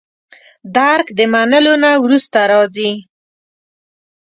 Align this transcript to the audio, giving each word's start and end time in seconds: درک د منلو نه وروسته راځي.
درک 0.75 1.07
د 1.17 1.19
منلو 1.33 1.73
نه 1.83 1.91
وروسته 2.03 2.39
راځي. 2.51 2.91